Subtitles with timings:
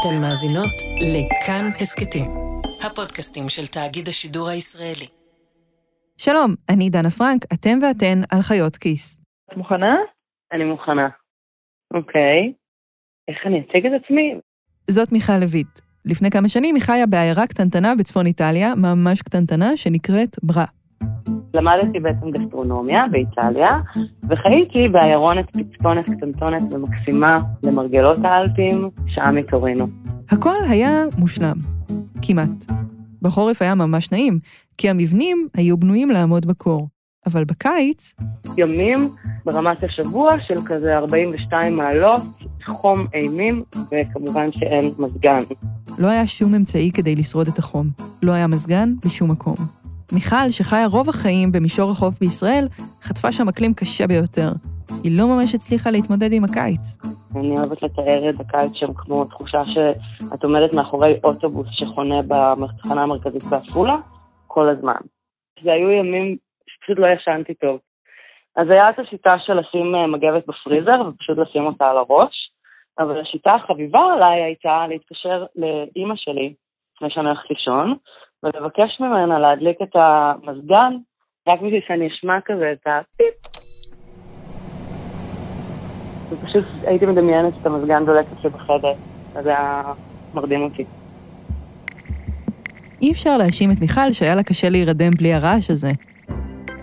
[0.00, 0.74] אתן מאזינות
[1.14, 2.24] לכאן הסכתים,
[2.86, 5.08] הפודקאסטים של תאגיד השידור הישראלי.
[6.16, 9.20] שלום, אני דנה פרנק, אתם ואתן על חיות כיס.
[9.52, 9.96] את מוכנה?
[10.52, 11.08] אני מוכנה.
[11.94, 12.52] אוקיי.
[13.28, 14.34] איך אני אציג את עצמי?
[14.90, 15.80] זאת מיכל לויט.
[16.04, 20.66] לפני כמה שנים היא חיה בעיירה קטנטנה בצפון איטליה, ממש קטנטנה, שנקראת ברה.
[21.54, 23.80] למדתי בעצם גסטרונומיה באיטליה,
[24.28, 29.86] וחייתי בעיירונת פצפונת קטנטונת ומקסימה למרגלות האלפים, שעה מטורינו.
[30.30, 31.56] הכל היה מושלם.
[32.22, 32.64] כמעט.
[33.22, 34.38] בחורף היה ממש נעים,
[34.78, 36.88] כי המבנים היו בנויים לעמוד בקור.
[37.26, 38.14] אבל בקיץ...
[38.56, 39.08] ימים
[39.44, 42.20] ברמת השבוע של כזה 42 מעלות,
[42.66, 43.62] חום אימים,
[43.92, 45.42] וכמובן שאין מזגן.
[45.98, 47.86] לא היה שום אמצעי כדי לשרוד את החום.
[48.22, 49.77] לא היה מזגן בשום מקום.
[50.12, 52.64] מיכל, שחיה רוב החיים במישור החוף בישראל,
[53.02, 54.50] חטפה שם אקלים קשה ביותר.
[55.04, 56.84] היא לא ממש הצליחה להתמודד עם הקיץ.
[57.36, 63.42] אני אוהבת לתאר את הקיץ שם כמו תחושה שאת עומדת מאחורי אוטובוס שחונה בתחנה המרכזית
[63.50, 63.96] בעפולה
[64.46, 65.00] כל הזמן.
[65.62, 66.36] זה היו ימים
[66.70, 67.78] שפשוט לא ישנתי טוב.
[68.56, 72.50] אז היה את השיטה של לשים אה, מגבת בפריזר ופשוט לשים אותה על הראש,
[72.98, 76.54] אבל השיטה החביבה עליי הייתה להתקשר לאימא שלי
[76.96, 77.96] לפני שאני הולכת לישון,
[78.42, 80.92] ולבקש ממנה להדליק את המזגן,
[81.48, 83.62] רק בשביל שאני אשמע כזה את הפיפ.
[86.30, 88.92] ופשוט הייתי מדמיינת את המזגן דולק אצלי בחדר,
[89.34, 89.82] אז זה היה
[90.34, 90.84] מרדים אותי.
[93.02, 95.90] אי אפשר להאשים את מיכל שהיה לה קשה להירדם בלי הרעש הזה.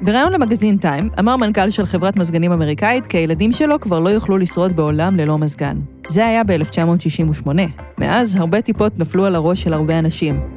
[0.01, 4.37] בריאיון למגזין טיים, אמר מנכ"ל של חברת מזגנים אמריקאית כי הילדים שלו כבר לא יוכלו
[4.37, 5.75] לשרוד בעולם ללא מזגן.
[6.07, 7.49] זה היה ב-1968.
[7.97, 10.54] מאז הרבה טיפות נפלו על הראש של הרבה אנשים.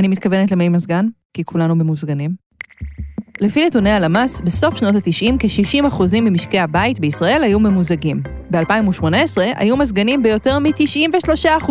[0.00, 2.30] אני מתכוונת למי מזגן, כי כולנו ממוזגנים.
[3.40, 8.22] לפי נתוני הלמ"ס, בסוף שנות ה-90 כ-60% ממשקי הבית בישראל היו ממוזגים.
[8.50, 9.04] ב-2018
[9.56, 11.70] היו מזגנים ביותר מ-93%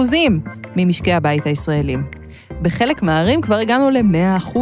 [0.76, 2.04] ממשקי הבית הישראלים.
[2.62, 4.58] בחלק מהערים כבר הגענו ל-100%.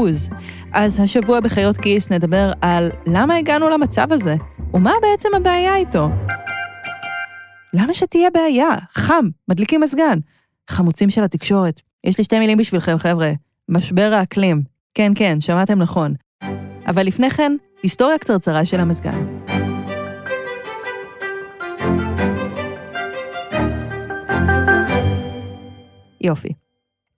[0.74, 4.36] אז השבוע בחיות כיס נדבר על למה הגענו למצב הזה,
[4.74, 6.10] ומה בעצם הבעיה איתו.
[7.74, 8.70] למה שתהיה בעיה?
[8.92, 10.20] חם, מדליקים מזגן.
[10.70, 11.82] חמוצים של התקשורת.
[12.04, 13.47] יש לי שתי מילים בשבילכם, חבר'ה.
[13.70, 14.62] משבר האקלים.
[14.94, 16.14] כן, כן, שמעתם נכון.
[16.88, 17.52] אבל לפני כן,
[17.84, 19.26] היסטוריה קצרצרה של המזגן.
[26.22, 26.50] יופי.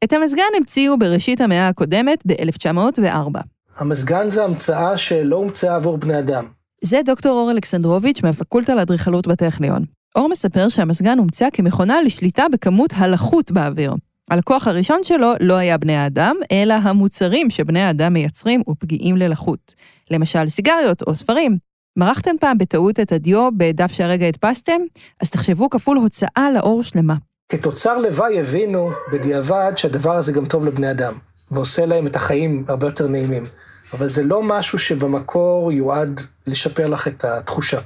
[0.03, 3.39] את המזגן המציאו בראשית המאה הקודמת ב-1904.
[3.77, 6.45] המזגן זה המצאה שלא הומצאה עבור בני אדם.
[6.81, 9.83] זה דוקטור אור אלכסנדרוביץ' מהפקולטה לאדריכלות בטכניון.
[10.15, 13.93] אור מספר שהמזגן הומצא כמכונה לשליטה בכמות הלחות באוויר.
[14.29, 19.73] הלקוח הראשון שלו לא היה בני האדם, אלא המוצרים שבני האדם מייצרים ופגיעים ללחות.
[20.11, 21.57] למשל סיגריות או ספרים.
[21.97, 24.81] מרחתם פעם בטעות את הדיו בדף שהרגע הדפסתם?
[25.21, 27.15] אז תחשבו כפול הוצאה לאור שלמה.
[27.51, 31.13] כתוצר לוואי הבינו בדיעבד שהדבר הזה גם טוב לבני אדם,
[31.51, 33.45] ועושה להם את החיים הרבה יותר נעימים.
[33.93, 37.79] אבל זה לא משהו שבמקור יועד לשפר לך את התחושה.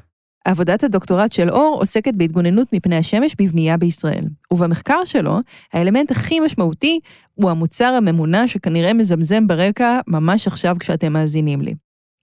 [0.46, 4.26] עבודת הדוקטורט של אור עוסקת בהתגוננות מפני השמש בבנייה בישראל.
[4.52, 5.40] ובמחקר שלו,
[5.74, 7.00] האלמנט הכי משמעותי
[7.34, 11.74] הוא המוצר הממונע שכנראה מזמזם ברקע ממש עכשיו כשאתם מאזינים לי.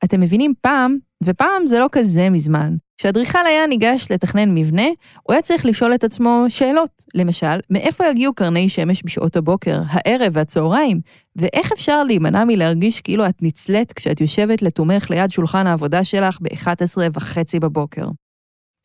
[0.04, 4.86] אתם מבינים פעם, ופעם זה לא כזה מזמן, כשאדריכל היה ניגש לתכנן מבנה,
[5.22, 6.90] הוא היה צריך לשאול את עצמו שאלות.
[7.14, 11.00] למשל, מאיפה יגיעו קרני שמש בשעות הבוקר, הערב והצהריים,
[11.36, 16.98] ואיך אפשר להימנע מלהרגיש כאילו את נצלית כשאת יושבת לתומך ליד שולחן העבודה שלך ב-11
[17.12, 18.08] וחצי בבוקר.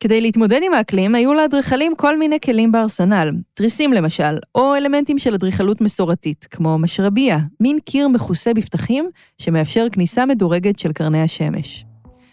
[0.00, 5.34] כדי להתמודד עם האקלים, היו לאדריכלים כל מיני כלים בארסנל, תריסים למשל, או אלמנטים של
[5.34, 9.08] אדריכלות מסורתית, כמו משרבייה, מין קיר מכוסה בפתחים
[9.38, 11.84] שמאפשר כניסה מדורגת של קרני השמש.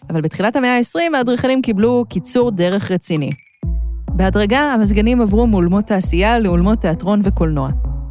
[0.09, 3.31] אבל בתחילת המאה ה-20 האדריכלים קיבלו קיצור דרך רציני.
[4.09, 7.69] בהדרגה המזגנים עברו מאולמות תעשייה לאולמות תיאטרון וקולנוע.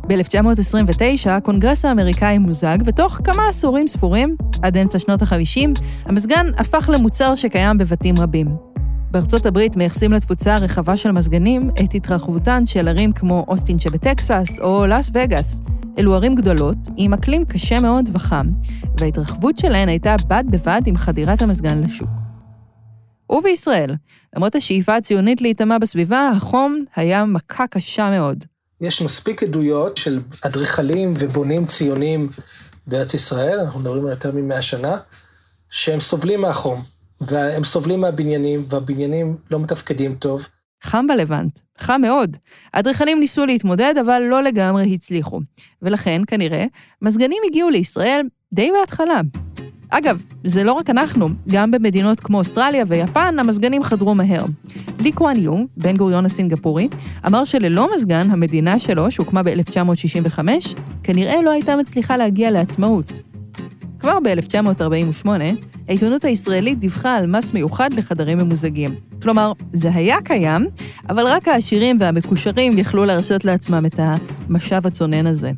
[0.08, 7.34] ב-1929 הקונגרס האמריקאי מוזג, ותוך כמה עשורים ספורים, עד אמצע שנות ה-50, המזגן הפך למוצר
[7.34, 8.71] שקיים בבתים רבים.
[9.12, 14.86] בארצות הברית מייחסים לתפוצה הרחבה של מזגנים את התרחבותן של ערים כמו אוסטין שבטקסס או
[14.86, 15.60] לאס וגאס.
[15.98, 18.46] אלו ערים גדולות, עם אקלים קשה מאוד וחם,
[19.00, 22.10] וההתרחבות שלהן הייתה בד בבד עם חדירת המזגן לשוק.
[23.30, 23.94] ובישראל,
[24.36, 28.44] למרות השאיפה הציונית להיטמע בסביבה, החום היה מכה קשה מאוד.
[28.80, 32.28] יש מספיק עדויות של אדריכלים ובונים ציונים
[32.86, 34.96] בארץ ישראל, אנחנו מדברים על יותר מ-100 שנה,
[35.70, 36.91] שהם סובלים מהחום.
[37.26, 40.46] והם סובלים מהבניינים, והבניינים לא מתפקדים טוב.
[40.82, 42.36] חם בלבנט, חם מאוד.
[42.74, 45.40] האדריכלים ניסו להתמודד, אבל לא לגמרי הצליחו.
[45.82, 46.64] ולכן, כנראה,
[47.02, 49.20] מזגנים הגיעו לישראל די בהתחלה.
[49.90, 54.44] אגב, זה לא רק אנחנו, גם במדינות כמו אוסטרליה ויפן המזגנים חדרו מהר.
[54.98, 56.88] לי קואן יו, בן גוריון הסינגפורי,
[57.26, 60.38] אמר שללא מזגן, המדינה שלו, שהוקמה ב-1965,
[61.02, 63.31] כנראה לא הייתה מצליחה להגיע לעצמאות.
[64.02, 65.28] כבר ב-1948,
[65.88, 68.94] העיתונות הישראלית דיווחה על מס מיוחד לחדרים ממוזגים.
[69.22, 70.66] כלומר, זה היה קיים,
[71.08, 75.52] אבל רק העשירים והמקושרים יכלו להרשות לעצמם את המשאב הצונן הזה.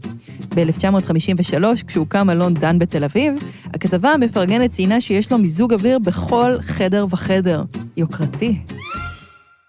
[0.55, 3.35] ב-1953, כשהוקם אלון דן בתל אביב,
[3.75, 7.63] הכתבה המפרגנת ציינה שיש לו מיזוג אוויר בכל חדר וחדר.
[7.97, 8.59] יוקרתי.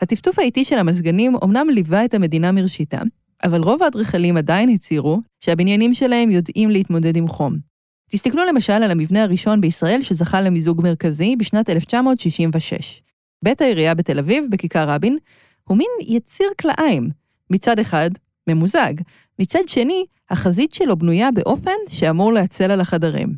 [0.02, 3.00] הטפטוף האיטי של המזגנים אומנם ליווה את המדינה מראשיתה,
[3.44, 7.75] אבל רוב האדריכלים עדיין הצהירו שהבניינים שלהם יודעים להתמודד עם חום.
[8.16, 13.02] תסתכלו למשל על המבנה הראשון בישראל שזכה למיזוג מרכזי בשנת 1966.
[13.44, 15.18] בית העירייה בתל אביב, בכיכר רבין,
[15.64, 17.10] הוא מין יציר כלאיים.
[17.50, 18.10] מצד אחד,
[18.50, 18.94] ממוזג.
[19.40, 23.36] מצד שני, החזית שלו בנויה באופן שאמור להצל על החדרים.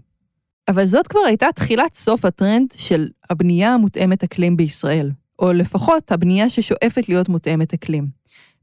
[0.68, 6.50] אבל זאת כבר הייתה תחילת סוף הטרנד של הבנייה המותאמת אקלים בישראל, או לפחות הבנייה
[6.50, 8.08] ששואפת להיות מותאמת אקלים.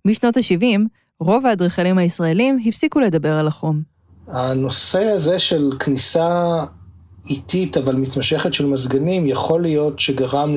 [0.04, 0.80] משנות ה-70,
[1.20, 3.93] רוב האדריכלים הישראלים הפסיקו לדבר על החום.
[4.28, 6.64] הנושא הזה של כניסה
[7.30, 10.56] איטית אבל מתמשכת של מזגנים יכול להיות שגרם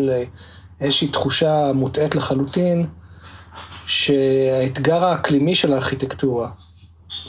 [0.80, 2.86] לאיזושהי תחושה מוטעית לחלוטין
[3.88, 6.50] שהאתגר האקלימי של הארכיטקטורה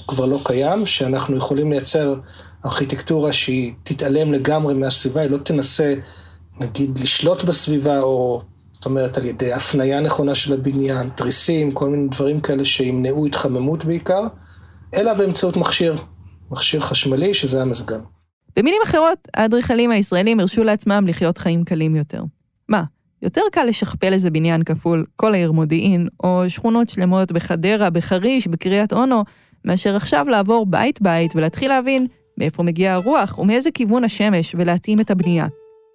[0.08, 2.14] כבר לא קיים, שאנחנו יכולים לייצר
[2.64, 5.94] ארכיטקטורה שהיא תתעלם לגמרי מהסביבה, היא לא תנסה
[6.60, 8.42] נגיד לשלוט בסביבה או
[8.72, 13.84] זאת אומרת על ידי הפנייה נכונה של הבניין, תריסים, כל מיני דברים כאלה שימנעו התחממות
[13.84, 14.26] בעיקר,
[14.94, 15.96] אלא באמצעות מכשיר.
[16.50, 18.00] מכשיר חשמלי, שזה המזגן.
[18.56, 22.22] במילים אחרות, האדריכלים הישראלים הרשו לעצמם לחיות חיים קלים יותר.
[22.68, 22.82] מה,
[23.22, 28.92] יותר קל לשכפל איזה בניין כפול כל העיר מודיעין, או שכונות שלמות בחדרה, בחריש, בקריית
[28.92, 29.24] אונו,
[29.64, 32.06] מאשר עכשיו לעבור בית-בית ולהתחיל להבין
[32.38, 35.46] מאיפה מגיעה הרוח ומאיזה כיוון השמש ולהתאים את הבנייה.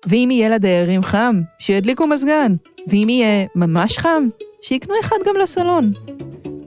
[0.07, 2.55] ואם יהיה לדיירים חם, שידליקו מזגן.
[2.87, 4.23] ואם יהיה ממש חם,
[4.61, 5.91] שיקנו אחד גם לסלון.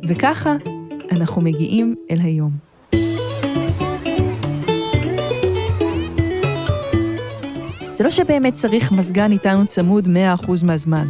[0.08, 0.56] וככה
[1.12, 2.65] אנחנו מגיעים אל היום.
[7.96, 10.08] זה לא שבאמת צריך מזגן איתנו צמוד
[10.44, 11.06] 100% מהזמן.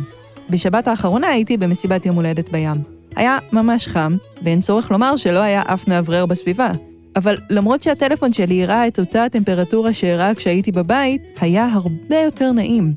[0.51, 2.77] בשבת האחרונה הייתי במסיבת יום הולדת בים.
[3.17, 6.73] היה ממש חם, ואין צורך לומר שלא היה אף מאוורר בסביבה.
[7.17, 12.95] אבל למרות שהטלפון שלי הראה את אותה הטמפרטורה שהראה כשהייתי בבית, היה הרבה יותר נעים.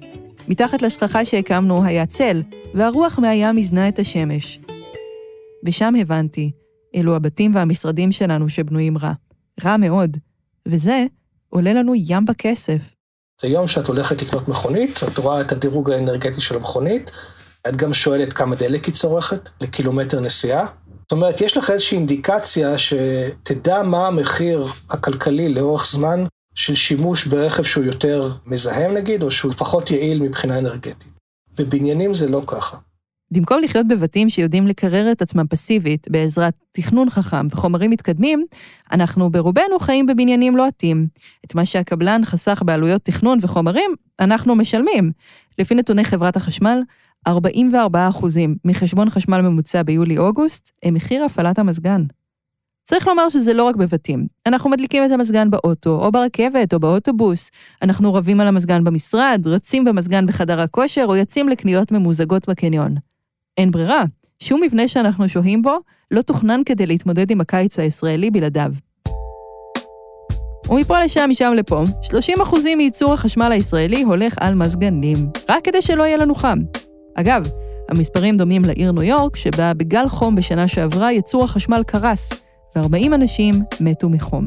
[0.48, 2.42] מתחת לסככה שהקמנו היה צל,
[2.74, 4.60] והרוח מהים הזנה את השמש.
[5.66, 6.52] ושם הבנתי,
[6.96, 9.14] אלו הבתים והמשרדים שלנו שבנויים רע.
[9.64, 10.18] רע מאוד.
[10.68, 11.06] וזה
[11.50, 12.99] עולה לנו ים בכסף.
[13.42, 17.12] זה יום שאת הולכת לקנות מכונית, את רואה את הדירוג האנרגטי של המכונית,
[17.68, 20.68] את גם שואלת כמה דלק היא צורכת לקילומטר נסיעה.
[21.02, 26.24] זאת אומרת, יש לך איזושהי אינדיקציה שתדע מה המחיר הכלכלי לאורך זמן
[26.56, 31.10] של שימוש ברכב שהוא יותר מזהם נגיד, או שהוא פחות יעיל מבחינה אנרגטית.
[31.58, 32.78] בבניינים זה לא ככה.
[33.32, 38.46] במקום לחיות בבתים שיודעים לקרר את עצמם פסיבית בעזרת תכנון חכם וחומרים מתקדמים,
[38.92, 41.08] אנחנו ברובנו חיים בבניינים לוהטים.
[41.46, 45.12] את מה שהקבלן חסך בעלויות תכנון וחומרים, אנחנו משלמים.
[45.60, 46.82] לפי נתוני חברת החשמל,
[47.30, 47.32] 44%
[48.66, 52.04] מחשבון חשמל ממוצע ביולי-אוגוסט הם מחיר הפעלת המזגן.
[52.84, 54.28] צריך לומר שזה לא רק בבתים.
[54.46, 57.52] אנחנו מדליקים את המזגן באוטו, או ברכבת, או באוטובוס.
[57.82, 62.96] אנחנו רבים על המזגן במשרד, רצים במזגן בחדר הכושר, או יוצאים לקניות ממוזגות בקניון.
[63.60, 64.04] אין ברירה,
[64.40, 65.78] שום מבנה שאנחנו שוהים בו
[66.12, 68.72] לא תוכנן כדי להתמודד עם הקיץ הישראלי בלעדיו.
[70.70, 76.18] ומפה לשם, משם לפה, 30% מייצור החשמל הישראלי הולך על מזגנים, רק כדי שלא יהיה
[76.18, 76.60] לנו חם.
[77.16, 77.48] אגב,
[77.90, 82.30] המספרים דומים לעיר ניו יורק, שבה בגל חום בשנה שעברה ייצור החשמל קרס,
[82.76, 84.46] ו-40 אנשים מתו מחום.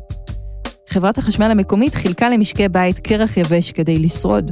[0.88, 4.50] חברת החשמל המקומית חילקה למשקי בית קרח יבש כדי לשרוד.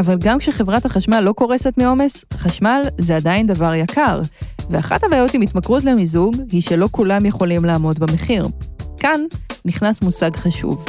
[0.00, 4.20] אבל גם כשחברת החשמל לא קורסת מעומס, חשמל זה עדיין דבר יקר,
[4.70, 8.46] ואחת הבעיות עם התמכרות למיזוג היא שלא כולם יכולים לעמוד במחיר.
[8.98, 9.20] כאן
[9.64, 10.84] נכנס מושג חשוב,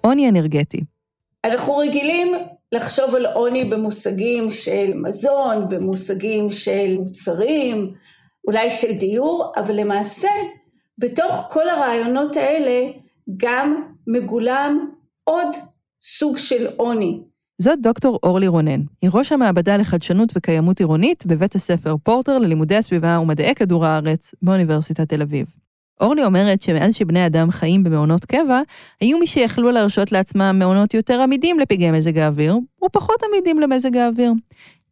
[0.00, 0.80] עוני אנרגטי.
[1.44, 2.34] אנחנו רגילים
[2.72, 7.94] לחשוב על עוני במושגים של מזון, במושגים של מוצרים,
[8.46, 10.30] אולי של דיור, אבל למעשה
[10.98, 12.90] בתוך כל הרעיונות האלה
[13.36, 14.88] גם מגולם
[15.24, 15.48] עוד
[16.02, 17.31] סוג של עוני.
[17.62, 18.80] זאת דוקטור אורלי רונן.
[19.02, 25.08] היא ראש המעבדה לחדשנות וקיימות עירונית בבית הספר פורטר ללימודי הסביבה ומדעי כדור הארץ באוניברסיטת
[25.08, 25.46] תל אביב.
[26.00, 28.60] אורלי אומרת שמאז שבני אדם חיים במעונות קבע,
[29.00, 34.32] היו מי שיכלו להרשות לעצמם מעונות יותר עמידים לפגעי מזג האוויר, ופחות עמידים למזג האוויר.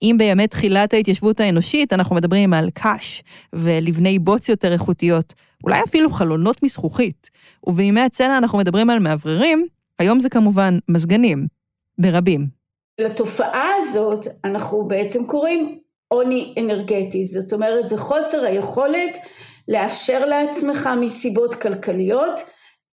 [0.02, 3.22] אם בימי תחילת ההתיישבות האנושית אנחנו מדברים על קש
[3.52, 5.34] ולבני בוץ יותר איכותיות,
[5.64, 7.30] אולי אפילו חלונות מזכוכית,
[7.66, 9.66] ובימי הצנע אנחנו מדברים על מאווררים,
[9.98, 11.46] היום זה כמובן מזגנים.
[12.00, 12.59] ברבים.
[13.00, 15.78] לתופעה הזאת אנחנו בעצם קוראים
[16.08, 19.18] עוני אנרגטי, זאת אומרת זה חוסר היכולת
[19.68, 22.40] לאפשר לעצמך מסיבות כלכליות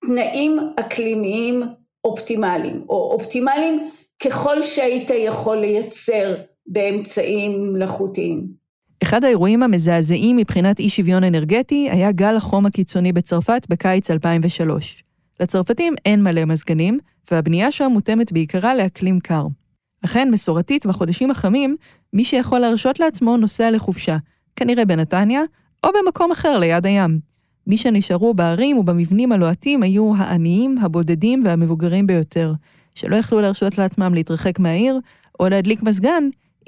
[0.05, 1.63] תנאים אקלימיים
[2.05, 3.89] אופטימליים, או אופטימליים
[4.23, 6.35] ככל שהיית יכול לייצר
[6.67, 8.47] באמצעים מלאכותיים.
[9.03, 15.03] אחד האירועים המזעזעים מבחינת אי שוויון אנרגטי היה גל החום הקיצוני בצרפת בקיץ 2003.
[15.39, 16.99] לצרפתים אין מלא מזגנים,
[17.31, 19.43] והבנייה שם מותאמת בעיקרה לאקלים קר.
[20.03, 21.75] לכן, מסורתית, בחודשים החמים,
[22.13, 24.17] מי שיכול להרשות לעצמו נוסע לחופשה,
[24.55, 25.41] כנראה בנתניה,
[25.83, 27.19] או במקום אחר ליד הים.
[27.67, 32.53] מי שנשארו בערים ובמבנים הלוהטים היו העניים, הבודדים והמבוגרים ביותר,
[32.95, 34.99] שלא יכלו להרשות לעצמם להתרחק מהעיר,
[35.39, 36.23] או להדליק מזגן,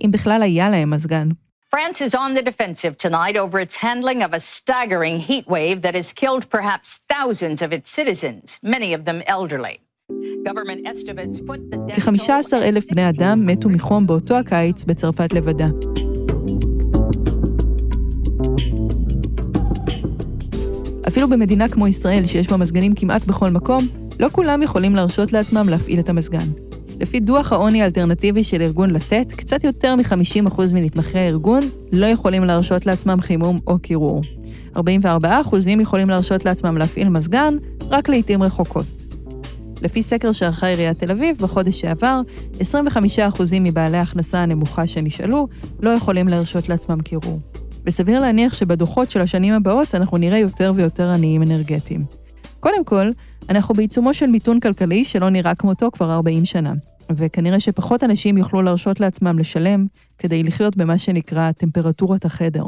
[0.05, 1.27] אם בכלל היה להם מזגן.
[1.75, 5.93] France is on the defensive tonight over its handling of a staggering heat wave that
[5.93, 9.77] has killed perhaps thousands of its citizens, many of them elderly.
[11.95, 15.67] כ-15 אלף בני אדם מתו מחום באותו הקיץ בצרפת לבדה.
[21.07, 23.87] אפילו במדינה כמו ישראל, שיש בה מזגנים כמעט בכל מקום,
[24.19, 26.47] לא כולם יכולים להרשות לעצמם להפעיל את המזגן.
[26.99, 32.85] לפי דוח העוני האלטרנטיבי של ארגון לתת, קצת יותר מ-50% מנתמכי הארגון לא יכולים להרשות
[32.85, 34.21] לעצמם חימום או קירור.
[34.75, 34.79] 44%
[35.79, 37.53] יכולים להרשות לעצמם להפעיל מזגן,
[37.89, 39.08] רק לעיתים רחוקות.
[39.81, 42.21] לפי סקר שערכה עיריית תל אביב בחודש שעבר,
[42.59, 42.61] 25%
[43.61, 45.47] מבעלי ההכנסה הנמוכה שנשאלו
[45.79, 47.39] לא יכולים להרשות לעצמם קירור.
[47.85, 52.05] וסביר להניח שבדוחות של השנים הבאות אנחנו נראה יותר ויותר עניים אנרגטיים.
[52.59, 53.11] קודם כל,
[53.49, 56.73] אנחנו בעיצומו של מיתון כלכלי שלא נראה כמותו כבר 40 שנה,
[57.11, 59.85] וכנראה שפחות אנשים יוכלו להרשות לעצמם לשלם
[60.17, 62.63] כדי לחיות במה שנקרא טמפרטורת החדר.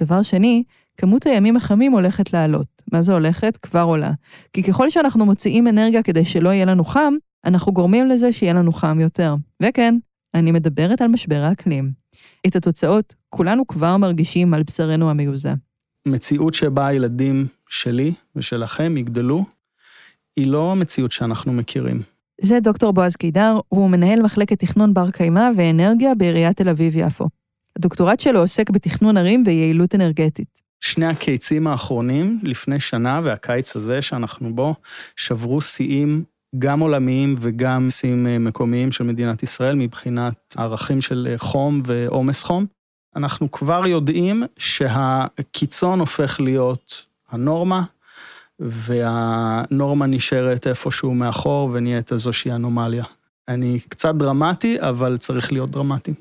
[0.00, 0.62] דבר שני,
[1.00, 2.66] כמות הימים החמים הולכת לעלות.
[2.92, 3.56] מה זה הולכת?
[3.56, 4.12] כבר עולה.
[4.52, 7.14] כי ככל שאנחנו מוציאים אנרגיה כדי שלא יהיה לנו חם,
[7.44, 9.34] אנחנו גורמים לזה שיהיה לנו חם יותר.
[9.62, 9.94] וכן,
[10.34, 11.92] אני מדברת על משבר האקלים.
[12.46, 15.54] את התוצאות כולנו כבר מרגישים על בשרנו המיוזע.
[16.06, 19.44] מציאות שבה הילדים שלי ושלכם יגדלו,
[20.36, 22.00] היא לא המציאות שאנחנו מכירים.
[22.40, 27.26] זה דוקטור בועז קידר, הוא מנהל מחלקת תכנון בר קיימא ואנרגיה בעיריית תל אביב-יפו.
[27.76, 30.69] הדוקטורט שלו עוסק בתכנון ערים ויעילות אנרגטית.
[30.80, 34.74] שני הקיצים האחרונים, לפני שנה והקיץ הזה שאנחנו בו,
[35.16, 36.24] שברו שיאים
[36.58, 42.42] גם עולמיים וגם שיאים אה, מקומיים של מדינת ישראל מבחינת ערכים של אה, חום ועומס
[42.42, 42.66] חום.
[43.16, 47.82] אנחנו כבר יודעים שהקיצון הופך להיות הנורמה,
[48.58, 53.04] והנורמה נשארת איפשהו מאחור ונהיית איזושהי אנומליה.
[53.48, 56.14] אני קצת דרמטי, אבל צריך להיות דרמטי.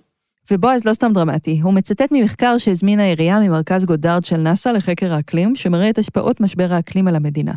[0.51, 5.55] ובועז לא סתם דרמטי, הוא מצטט ממחקר שהזמינה העירייה ממרכז גודארד של נאס"א לחקר האקלים,
[5.55, 7.53] שמראה את השפעות משבר האקלים על המדינה.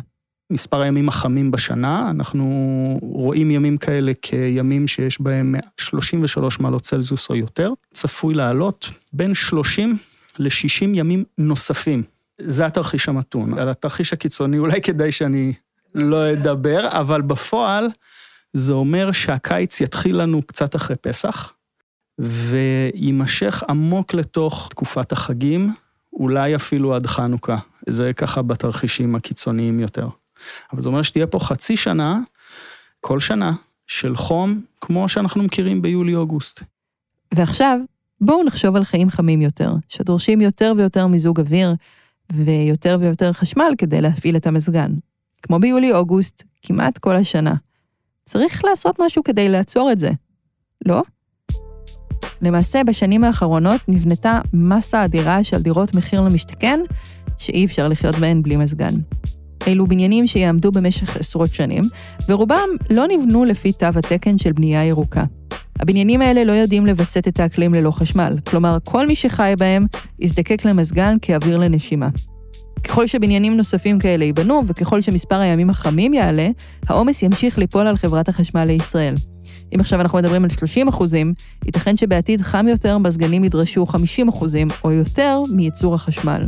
[0.49, 2.45] מספר הימים החמים בשנה, אנחנו
[3.01, 9.97] רואים ימים כאלה כימים שיש בהם 33 מעלות צלזיוס או יותר, צפוי לעלות בין 30
[10.39, 12.03] ל-60 ימים נוספים.
[12.41, 13.59] זה התרחיש המתון.
[13.59, 15.53] על התרחיש הקיצוני אולי כדאי שאני
[15.95, 17.87] לא אדבר, אבל בפועל
[18.53, 21.53] זה אומר שהקיץ יתחיל לנו קצת אחרי פסח,
[22.19, 25.73] ויימשך עמוק לתוך תקופת החגים,
[26.13, 27.57] אולי אפילו עד חנוכה.
[27.89, 30.07] זה ככה בתרחישים הקיצוניים יותר.
[30.73, 32.19] אבל זה אומר שתהיה פה חצי שנה,
[33.01, 33.53] כל שנה,
[33.87, 36.63] של חום, כמו שאנחנו מכירים ביולי-אוגוסט.
[37.33, 37.79] ועכשיו,
[38.21, 41.75] בואו נחשוב על חיים חמים יותר, שדורשים יותר ויותר מיזוג אוויר,
[42.31, 44.91] ויותר ויותר חשמל כדי להפעיל את המזגן.
[45.41, 47.53] כמו ביולי-אוגוסט, כמעט כל השנה.
[48.23, 50.09] צריך לעשות משהו כדי לעצור את זה,
[50.85, 51.03] לא?
[52.41, 56.79] למעשה, בשנים האחרונות נבנתה מסה אדירה של דירות מחיר למשתכן,
[57.37, 58.93] שאי אפשר לחיות בהן בלי מזגן.
[59.67, 61.83] אלו בניינים שיעמדו במשך עשרות שנים,
[62.29, 65.23] ורובם לא נבנו לפי תו התקן של בנייה ירוקה.
[65.79, 69.85] הבניינים האלה לא יודעים לווסת את האקלים ללא חשמל, כלומר, כל מי שחי בהם
[70.19, 72.09] יזדקק למזגן כאוויר לנשימה.
[72.83, 76.49] ככל שבניינים נוספים כאלה ייבנו, וככל שמספר הימים החמים יעלה,
[76.87, 79.15] העומס ימשיך ליפול על חברת החשמל לישראל.
[79.75, 81.33] אם עכשיו אנחנו מדברים על 30 אחוזים,
[81.65, 86.47] ייתכן שבעתיד חם יותר מזגנים ידרשו 50 אחוזים או יותר מייצור החשמל.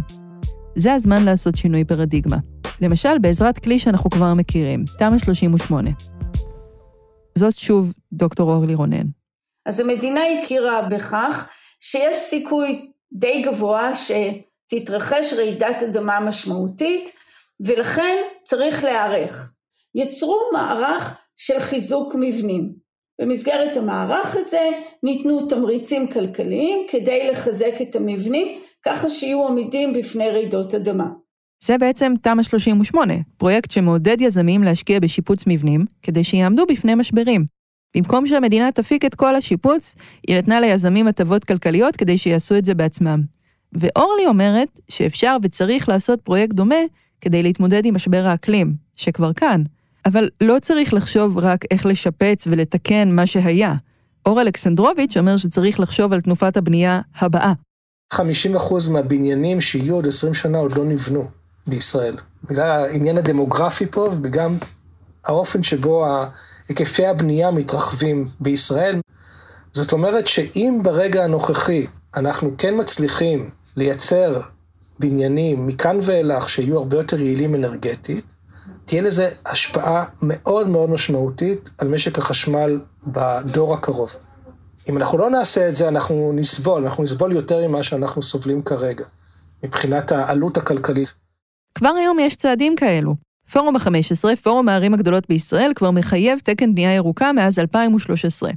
[0.75, 2.38] זה הזמן לעשות שינוי פרדיגמה.
[2.82, 5.89] למשל, בעזרת כלי שאנחנו כבר מכירים, תמ"א 38.
[7.38, 9.05] זאת שוב דוקטור אורלי רונן.
[9.65, 17.10] אז המדינה הכירה בכך שיש סיכוי די גבוה שתתרחש רעידת אדמה משמעותית,
[17.60, 19.51] ולכן צריך להיערך.
[19.96, 22.84] יצרו מערך של חיזוק מבנים.
[23.22, 24.69] במסגרת המערך הזה
[25.03, 28.48] ניתנו תמריצים כלכליים כדי לחזק את המבנים
[28.84, 31.07] ככה שיהיו עמידים בפני רעידות אדמה.
[31.63, 37.45] זה בעצם תמ"א 38, פרויקט שמעודד יזמים להשקיע בשיפוץ מבנים, כדי שיעמדו בפני משברים.
[37.95, 39.95] במקום שהמדינה תפיק את כל השיפוץ,
[40.27, 43.22] היא נתנה ליזמים הטבות כלכליות כדי שיעשו את זה בעצמם.
[43.74, 46.75] ואורלי אומרת שאפשר וצריך לעשות פרויקט דומה
[47.22, 49.62] כדי להתמודד עם משבר האקלים, שכבר כאן.
[50.05, 53.74] אבל לא צריך לחשוב רק איך לשפץ ולתקן מה שהיה.
[54.25, 57.53] אור אלכסנדרוביץ' אומר שצריך לחשוב על תנופת הבנייה הבאה.
[58.13, 58.17] 50%
[58.91, 61.27] מהבניינים שיהיו עוד 20 שנה עוד לא נבנו
[61.67, 62.17] בישראל.
[62.50, 64.57] בגלל העניין הדמוגרפי פה וגם
[65.25, 66.05] האופן שבו
[66.69, 69.00] היקפי הבנייה מתרחבים בישראל.
[69.74, 74.41] זאת אומרת שאם ברגע הנוכחי אנחנו כן מצליחים לייצר
[75.00, 78.25] בניינים מכאן ואילך שיהיו הרבה יותר יעילים אנרגטית,
[78.85, 84.15] תהיה לזה השפעה מאוד מאוד משמעותית על משק החשמל בדור הקרוב.
[84.89, 89.05] אם אנחנו לא נעשה את זה, אנחנו נסבול, אנחנו נסבול יותר ממה שאנחנו סובלים כרגע,
[89.63, 91.13] מבחינת העלות הכלכלית.
[91.75, 93.15] כבר היום יש צעדים כאלו.
[93.51, 98.51] פורום ה-15, פורום הערים הגדולות בישראל, כבר מחייב תקן בנייה ירוקה מאז 2013.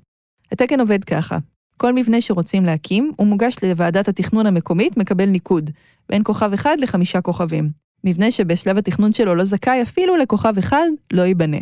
[0.53, 1.39] התקן עובד ככה,
[1.77, 5.71] כל מבנה שרוצים להקים, הוא מוגש לוועדת התכנון המקומית, מקבל ניקוד,
[6.09, 7.88] בין כוכב אחד לחמישה כוכבים.
[8.05, 11.57] מבנה שבשלב התכנון שלו לא זכאי אפילו לכוכב אחד, לא ייבנה.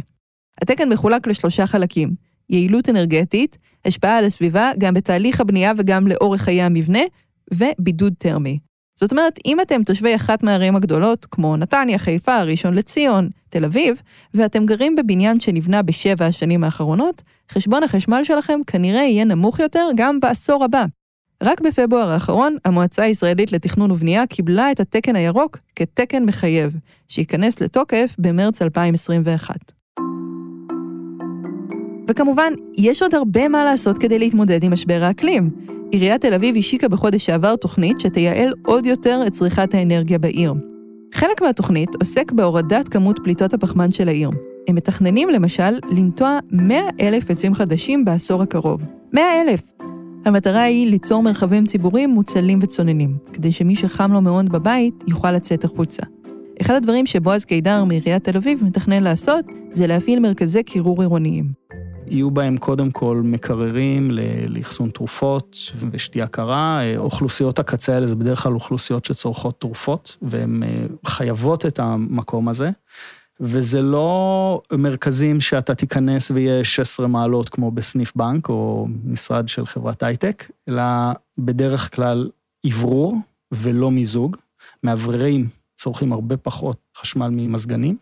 [0.62, 2.11] התקן מחולק לשלושה חלקים,
[2.50, 7.02] יעילות אנרגטית, השפעה על הסביבה, גם בתהליך הבנייה וגם לאורך חיי המבנה,
[7.55, 8.59] ובידוד טרמי.
[9.00, 14.02] זאת אומרת, אם אתם תושבי אחת מהערים הגדולות, כמו נתניה, חיפה, ראשון לציון, תל אביב,
[14.35, 20.21] ואתם גרים בבניין שנבנה בשבע השנים האחרונות, חשבון החשמל שלכם כנראה יהיה נמוך יותר גם
[20.21, 20.85] בעשור הבא.
[21.43, 26.76] רק בפברואר האחרון, המועצה הישראלית לתכנון ובנייה קיבלה את התקן הירוק כתקן מחייב,
[27.09, 29.55] שייכנס לתוקף במרץ 2021.
[32.09, 35.50] וכמובן, יש עוד הרבה מה לעשות כדי להתמודד עם משבר האקלים.
[35.90, 40.55] עיריית תל אביב השיקה בחודש שעבר תוכנית שתייעל עוד יותר את צריכת האנרגיה בעיר.
[41.14, 44.31] חלק מהתוכנית עוסק בהורדת כמות פליטות הפחמן של העיר.
[44.69, 48.85] הם מתכננים למשל לנטוע 100 אלף עצים חדשים בעשור הקרוב.
[49.12, 49.75] 100 אלף!
[50.26, 55.64] המטרה היא ליצור מרחבים ציבוריים מוצלים וצוננים, כדי שמי שחם לו מאוד בבית יוכל לצאת
[55.64, 56.02] החוצה.
[56.61, 61.44] אחד הדברים שבועז קידר מעיריית תל אביב מתכנן לעשות, זה להפעיל מרכזי קירור עירוניים.
[62.07, 64.11] יהיו בהם קודם כל מקררים
[64.48, 65.57] לאחסון תרופות
[65.90, 66.81] ושתייה קרה.
[66.96, 72.70] אוכלוסיות הקצה האלה זה בדרך כלל אוכלוסיות שצורכות תרופות, והן אה, חייבות את המקום הזה.
[73.40, 80.03] וזה לא מרכזים שאתה תיכנס ויהיה 16 מעלות כמו בסניף בנק או משרד של חברת
[80.03, 80.83] הייטק, אלא
[81.38, 82.31] בדרך כלל
[82.66, 83.16] אוורור
[83.53, 84.37] ולא מיזוג.
[84.83, 87.96] מאווררים צורכים הרבה פחות חשמל ממזגנים,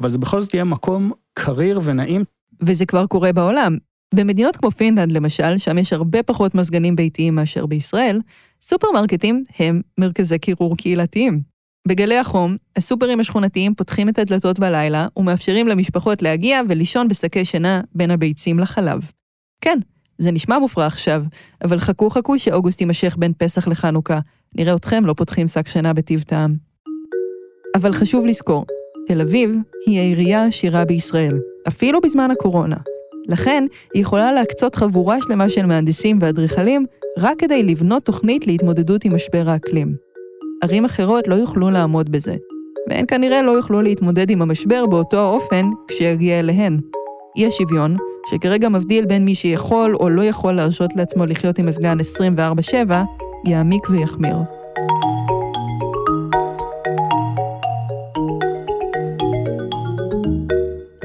[0.00, 2.24] אבל זה בכל זאת יהיה מקום קריר ונעים.
[2.60, 3.76] וזה כבר קורה בעולם.
[4.14, 8.20] במדינות כמו פינלנד, למשל, שם יש הרבה פחות מזגנים ביתיים מאשר בישראל,
[8.62, 11.40] סופרמרקטים הם מרכזי קירור קהילתיים.
[11.88, 18.10] בגלי החום, הסופרים השכונתיים פותחים את הדלתות בלילה ומאפשרים למשפחות להגיע ולישון בשקי שינה בין
[18.10, 19.10] הביצים לחלב.
[19.60, 19.78] כן,
[20.18, 21.24] זה נשמע מופרע עכשיו,
[21.64, 24.18] אבל חכו חכו שאוגוסט יימשך בין פסח לחנוכה.
[24.58, 26.54] נראה אתכם לא פותחים שק שינה בטיב טעם.
[27.76, 28.66] אבל חשוב לזכור,
[29.06, 32.76] תל אביב היא העירייה העשירה בישראל, אפילו בזמן הקורונה.
[33.28, 36.86] לכן, היא יכולה להקצות חבורה שלמה של מהנדסים ואדריכלים
[37.18, 40.07] רק כדי לבנות תוכנית להתמודדות עם משבר האקלים.
[40.62, 42.36] ערים אחרות לא יוכלו לעמוד בזה,
[42.90, 46.78] והן כנראה לא יוכלו להתמודד עם המשבר באותו האופן כשיגיע אליהן.
[47.36, 47.96] אי השוויון,
[48.30, 52.92] שכרגע מבדיל בין מי שיכול או לא יכול להרשות לעצמו לחיות עם מזגן 24/7,
[53.46, 54.36] יעמיק ויחמיר.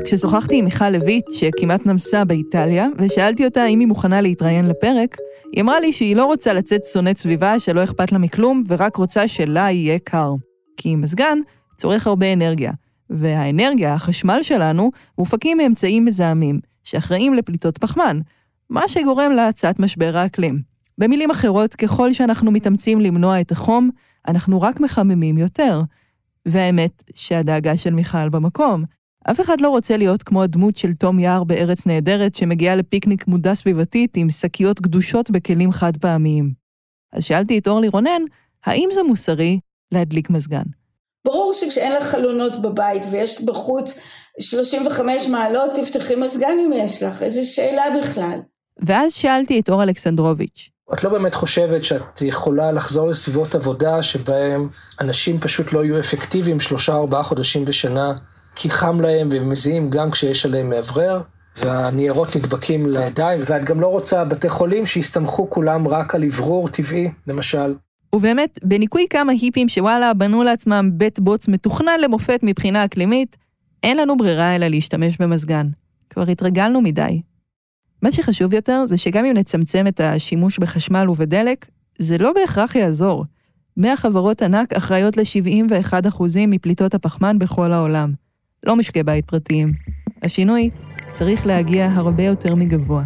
[0.05, 5.17] כששוחחתי עם מיכל לויט, שכמעט נמסה באיטליה, ושאלתי אותה אם היא מוכנה להתראיין לפרק,
[5.55, 9.27] היא אמרה לי שהיא לא רוצה לצאת שונאת סביבה שלא אכפת לה מכלום, ורק רוצה
[9.27, 10.31] שלה יהיה קר.
[10.77, 11.37] כי מזגן
[11.75, 12.71] צורך הרבה אנרגיה,
[13.09, 18.19] והאנרגיה, החשמל שלנו, מופקים מאמצעים מזהמים, שאחראים לפליטות פחמן,
[18.69, 20.59] מה שגורם להאצת משבר האקלים.
[20.97, 23.89] במילים אחרות, ככל שאנחנו מתאמצים למנוע את החום,
[24.27, 25.81] אנחנו רק מחממים יותר.
[26.45, 28.83] והאמת שהדאגה של מיכל במקום.
[29.31, 33.53] אף אחד לא רוצה להיות כמו הדמות של תום יער בארץ נהדרת שמגיעה לפיקניק מודע
[33.53, 36.53] סביבתית עם שקיות גדושות בכלים חד פעמיים.
[37.13, 38.21] אז שאלתי את אורלי רונן,
[38.65, 39.59] האם זה מוסרי
[39.93, 40.63] להדליק מזגן?
[41.25, 43.99] ברור שכשאין לך חלונות בבית ויש בחוץ
[44.39, 48.39] 35 מעלות, תפתחי מזגן אם יש לך, איזה שאלה בכלל.
[48.79, 50.69] ואז שאלתי את אור אלכסנדרוביץ'.
[50.93, 54.69] את לא באמת חושבת שאת יכולה לחזור לסביבות עבודה שבהם
[55.01, 58.13] אנשים פשוט לא יהיו אפקטיביים שלושה ארבעה חודשים בשנה
[58.55, 61.21] כי חם להם והם מזיעים גם כשיש עליהם מאוורר,
[61.57, 67.11] והניירות נדבקים לידיים, ואת גם לא רוצה בתי חולים שיסתמכו כולם רק על אוורור טבעי,
[67.27, 67.75] למשל.
[68.15, 73.35] ובאמת, בניקוי כמה היפים שוואלה בנו לעצמם בית בוץ מתוכנן למופת מבחינה אקלימית,
[73.83, 75.67] אין לנו ברירה אלא להשתמש במזגן.
[76.09, 77.21] כבר התרגלנו מדי.
[78.01, 81.65] מה שחשוב יותר זה שגם אם נצמצם את השימוש בחשמל ובדלק,
[81.97, 83.25] זה לא בהכרח יעזור.
[83.77, 88.22] 100 חברות ענק אחראיות ל-71% מפליטות הפחמן בכל העולם.
[88.63, 89.73] לא משקי בית פרטיים.
[90.21, 90.69] השינוי
[91.09, 93.03] צריך להגיע הרבה יותר מגבוה.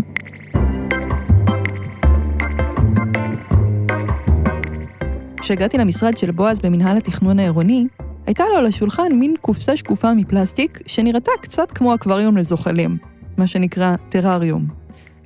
[5.42, 7.88] כשהגעתי למשרד של בועז במנהל התכנון העירוני,
[8.26, 12.98] הייתה לו על השולחן מין קופסה שקופה מפלסטיק שנראתה קצת כמו אקווריום לזוחלים,
[13.38, 14.68] מה שנקרא טרריום.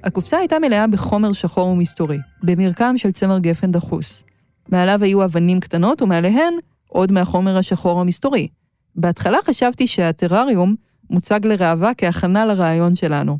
[0.04, 4.24] הקופסה הייתה מלאה בחומר שחור ומסתורי, במרקם של צמר גפן דחוס.
[4.70, 6.54] מעליו היו אבנים קטנות ומעליהן
[6.88, 8.48] עוד מהחומר השחור המסתורי.
[8.96, 10.76] בהתחלה חשבתי שהטרריום
[11.10, 13.38] מוצג לראווה כהכנה לרעיון שלנו.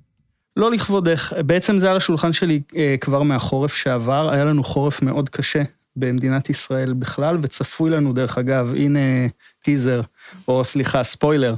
[0.58, 5.30] לא לכבודך, בעצם זה על השולחן שלי אה, כבר מהחורף שעבר, היה לנו חורף מאוד
[5.30, 5.62] קשה
[5.96, 9.00] במדינת ישראל בכלל, וצפוי לנו, דרך אגב, הנה
[9.62, 10.02] טיזר,
[10.48, 11.56] או סליחה, ספוילר,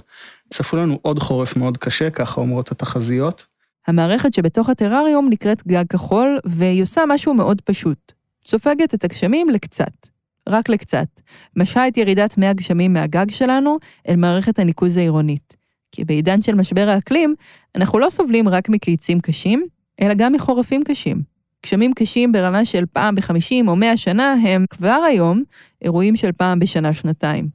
[0.50, 3.46] צפוי לנו עוד חורף מאוד קשה, ככה אומרות התחזיות.
[3.88, 8.12] המערכת שבתוך הטרריום נקראת גג כחול, והיא עושה משהו מאוד פשוט.
[8.46, 10.13] סופגת את הגשמים לקצת.
[10.50, 11.08] רק לקצת.
[11.56, 13.78] משהה את ירידת מי הגשמים מהגג שלנו
[14.10, 15.56] אל מערכת הניקוז העירונית.
[15.92, 17.36] כי בעידן של משבר האקלים,
[17.76, 19.66] אנחנו לא סובלים רק מקיצים קשים,
[20.02, 21.22] אלא גם מחורפים קשים.
[21.66, 25.44] גשמים קשים ברמה של פעם ב-50 או 100 שנה הם כבר היום
[25.82, 27.48] אירועים של פעם בשנה-שנתיים.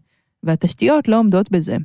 [0.43, 1.77] והתשתיות לא עומדות בזה.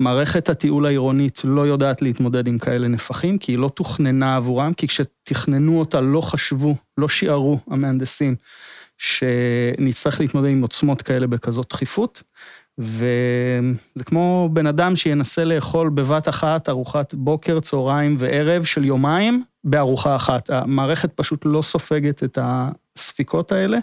[0.00, 4.88] מערכת התיעול העירונית לא יודעת להתמודד עם כאלה נפחים, כי היא לא תוכננה עבורם, כי
[4.88, 8.36] כשתכננו אותה לא חשבו, לא שיערו המהנדסים,
[8.98, 12.22] שנצטרך להתמודד עם עוצמות כאלה בכזאת דחיפות.
[12.78, 20.16] וזה כמו בן אדם שינסה לאכול בבת אחת ארוחת בוקר, צהריים וערב של יומיים בארוחה
[20.16, 20.50] אחת.
[20.50, 23.78] המערכת פשוט לא סופגת את הספיקות האלה,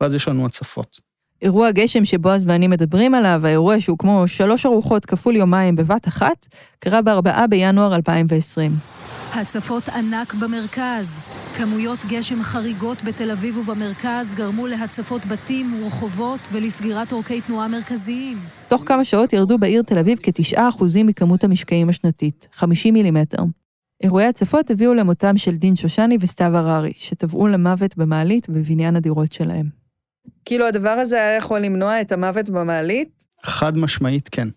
[0.00, 1.07] ואז יש לנו הצפות.
[1.42, 6.46] אירוע גשם שבועז ואני מדברים עליו, האירוע שהוא כמו שלוש ארוחות כפול יומיים בבת אחת,
[6.78, 8.72] קרה ב-4 בינואר 2020.
[9.34, 11.18] הצפות ענק במרכז.
[11.56, 18.38] כמויות גשם חריגות בתל אביב ובמרכז גרמו להצפות בתים ורחובות ולסגירת עורקי תנועה מרכזיים.
[18.68, 23.42] תוך כמה שעות ירדו בעיר תל אביב כ-9% מכמות המשקעים השנתית, 50 מילימטר.
[24.02, 29.87] אירועי הצפות הביאו למותם של דין שושני וסתיו הררי, שטבעו למוות במעלית בבניין הדירות שלהם.
[30.44, 33.24] כאילו הדבר הזה היה יכול למנוע את המוות במעלית?
[33.42, 34.48] חד משמעית כן.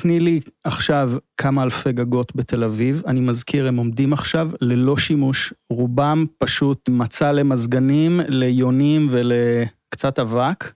[0.00, 5.52] תני לי עכשיו כמה אלפי גגות בתל אביב, אני מזכיר, הם עומדים עכשיו ללא שימוש,
[5.70, 10.72] רובם פשוט מצע למזגנים, ליונים ולקצת אבק.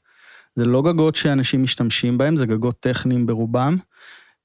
[0.56, 3.76] זה לא גגות שאנשים משתמשים בהם, זה גגות טכניים ברובם.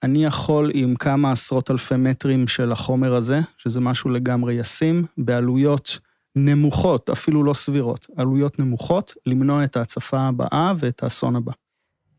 [0.04, 6.00] אני יכול עם כמה עשרות אלפי מטרים של החומר הזה, שזה משהו לגמרי ישים, בעלויות
[6.36, 11.52] נמוכות, אפילו לא סבירות, עלויות נמוכות, למנוע את ההצפה הבאה ואת האסון הבא.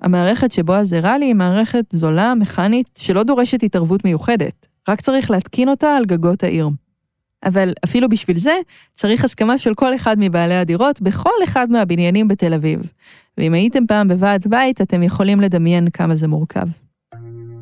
[0.00, 5.68] המערכת שבועז הראה לי היא מערכת זולה, מכנית, שלא דורשת התערבות מיוחדת, רק צריך להתקין
[5.68, 6.68] אותה על גגות העיר.
[7.44, 8.55] אבל אפילו בשביל זה,
[8.92, 12.92] צריך הסכמה של כל אחד מבעלי הדירות בכל אחד מהבניינים בתל אביב.
[13.38, 16.66] ואם הייתם פעם בוועד בית, אתם יכולים לדמיין כמה זה מורכב.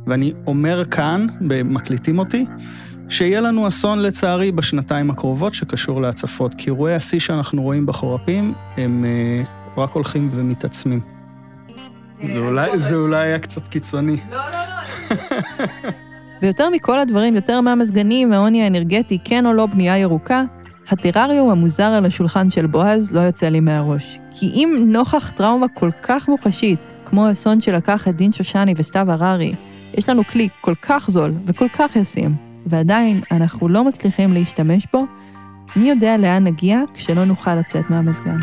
[0.07, 1.27] ואני אומר כאן,
[1.65, 2.47] מקליטים אותי,
[3.13, 9.05] שיהיה לנו אסון לצערי בשנתיים הקרובות שקשור להצפות, כי אירועי השיא שאנחנו רואים בחורפים הם
[9.05, 11.01] אה, רק הולכים ומתעצמים.
[12.33, 14.17] זה אולי, זה אולי היה קצת קיצוני.
[14.31, 15.17] לא, לא, לא.
[16.43, 20.45] ויותר מכל הדברים, יותר מהמזגנים והעוני האנרגטי, כן או לא בנייה ירוקה,
[20.89, 24.19] הטרריום המוזר על השולחן של בועז לא יוצא לי מהראש.
[24.31, 29.55] כי אם נוכח טראומה כל כך מוחשית, כמו האסון שלקח את דין שושני וסתיו הררי,
[29.95, 35.07] יש לנו כלי כל כך זול וכל כך ישים, ועדיין אנחנו לא מצליחים להשתמש בו,
[35.77, 38.39] מי יודע לאן נגיע כשלא נוכל לצאת מהמזגן.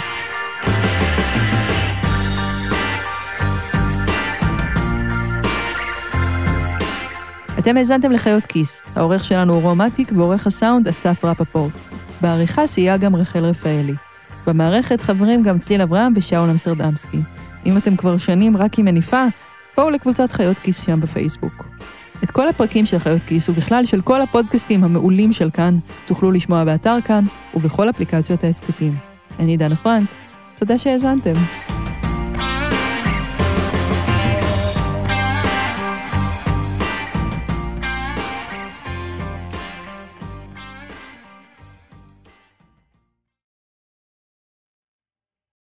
[7.60, 8.82] אתם האזנתם לחיות כיס.
[8.96, 11.88] העורך שלנו הוא רומטיק ועורך הסאונד אסף רפפורט.
[12.22, 13.94] בעריכה סייעה גם רחל רפאלי.
[14.48, 17.20] במערכת חברים גם צליל אברהם ושאול אמסטרדמסקי.
[17.66, 19.24] אם אתם כבר שנים רק עם מניפה,
[19.78, 21.79] בואו לקבוצת חיות כיס שם בפייסבוק.
[22.24, 26.64] את כל הפרקים של חיות כיס ובכלל של כל הפודקאסטים המעולים של כאן תוכלו לשמוע
[26.64, 27.24] באתר כאן
[27.56, 28.96] ובכל אפליקציות ההסכתים.
[29.40, 30.10] אני דנה פרנק,
[30.56, 31.34] תודה שהאזנתם.